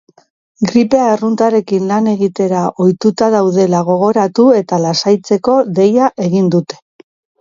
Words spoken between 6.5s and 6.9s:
dute.